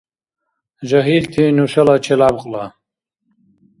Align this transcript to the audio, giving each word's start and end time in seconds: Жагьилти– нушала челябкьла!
Жагьилти– 0.87 1.43
нушала 1.57 1.95
челябкьла! 2.05 2.65